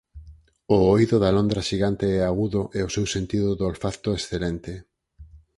[0.75, 4.73] O oído da londra xigante é agudo e o seu sentido do olfacto excelente.